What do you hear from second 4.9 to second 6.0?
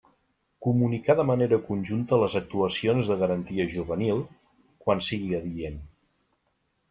sigui adient.